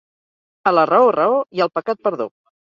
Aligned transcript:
A 0.71 0.73
la 0.77 0.85
raó, 0.91 1.11
raó, 1.17 1.37
i 1.61 1.63
al 1.67 1.71
pecat, 1.77 2.01
perdó. 2.09 2.29